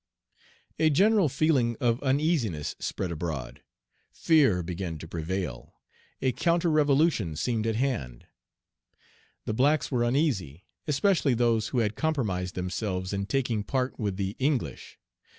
A 0.79 0.89
general 0.89 1.29
feeling 1.29 1.77
of 1.79 2.01
uneasiness 2.01 2.75
spread 2.79 3.11
abroad. 3.11 3.61
Fear 4.11 4.63
began 4.63 4.97
to 4.97 5.07
prevail. 5.07 5.75
A 6.23 6.31
counter 6.31 6.71
revolution 6.71 7.35
seemed 7.35 7.67
at 7.67 7.75
hand. 7.75 8.25
The 9.45 9.53
blacks 9.53 9.91
were 9.91 10.03
uneasy, 10.03 10.65
especially 10.87 11.35
those 11.35 11.67
who 11.67 11.81
had 11.81 11.95
compromised 11.95 12.55
themselves 12.55 13.13
in 13.13 13.27
taking 13.27 13.63
part 13.63 13.99
with 13.99 14.17
the 14.17 14.35
English. 14.39 14.97